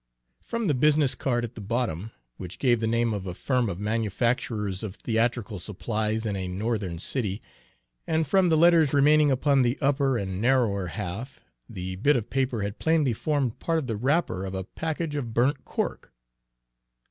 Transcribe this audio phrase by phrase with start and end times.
[0.41, 3.79] From the business card at the bottom, which gave the name, of a firm of
[3.79, 7.39] manufacturers of theatrical supplies in a Northern city,
[8.07, 12.63] and from the letters remaining upon the upper and narrower half, the bit of paper
[12.63, 16.11] had plainly formed part of the wrapper of a package of burnt cork.